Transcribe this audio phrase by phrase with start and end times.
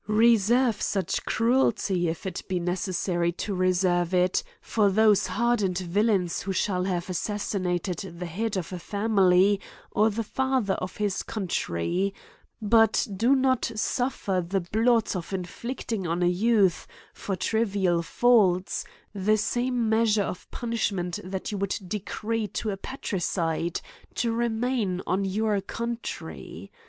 [0.07, 6.51] Reserve such cruelty, if it be necessary to reserve it, for those hardened villains who
[6.51, 9.61] shall have assassinated the head of a family
[9.91, 12.15] or the father of his country;
[12.59, 18.83] but do not suffer the blot of inflicting on a youth, for trival faults,
[19.13, 23.79] the same measure of punishment that you would decree to a parricide,
[24.15, 26.71] to remain on your country.